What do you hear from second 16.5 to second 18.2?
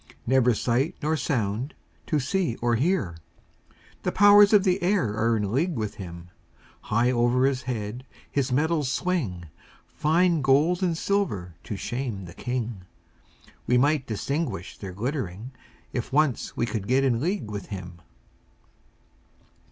we could get in league with him.